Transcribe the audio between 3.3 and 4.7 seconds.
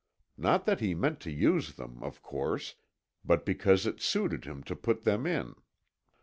because it suited him